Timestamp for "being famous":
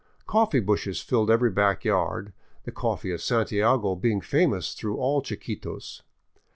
3.95-4.73